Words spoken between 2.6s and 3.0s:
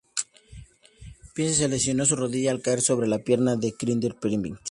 caer